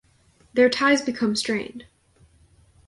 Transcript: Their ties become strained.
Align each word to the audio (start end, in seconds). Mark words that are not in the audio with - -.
Their 0.55 0.67
ties 0.67 1.03
become 1.03 1.35
strained. 1.35 1.85